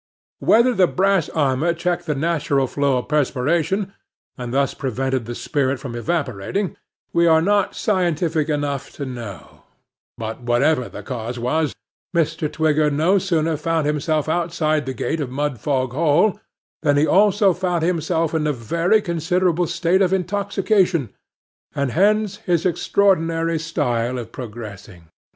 [0.39, 3.93] Whether the brass armour checked the natural flow of perspiration,
[4.35, 6.75] and thus prevented the spirit from evaporating,
[7.13, 9.61] we are not scientific enough to know;
[10.17, 11.75] but, whatever the cause was,
[12.15, 12.51] Mr.
[12.51, 16.39] Twigger no sooner found himself outside the gate of Mudfog Hall,
[16.81, 21.09] than he also found himself in a very considerable state of intoxication;
[21.75, 25.09] and hence his extraordinary style of progressing.